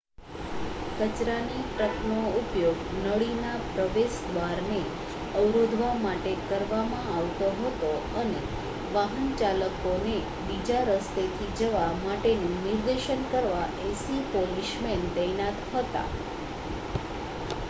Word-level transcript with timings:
કચરાની 0.99 1.63
ટ્રકનો 1.65 2.21
ઉપયોગ 2.37 2.79
નળીના 3.01 3.57
પ્રવેશદ્વારને 3.67 4.79
અવરોધવા 5.35 5.91
માટે 5.99 6.31
કરવામાં 6.45 7.11
આવતો 7.11 7.49
હતો 7.59 7.91
અને 8.15 8.41
વાહનચાલકોને 8.93 10.15
બીજા 10.43 10.81
રસ્તેથી 10.89 11.49
જવા 11.59 11.91
માટેનું 11.99 12.55
નિર્દેશન 12.63 13.21
કરવા 13.29 13.67
80 13.83 14.17
પોલીસમેન 14.33 15.05
તૈનાત 15.13 15.61
હતા 15.69 16.07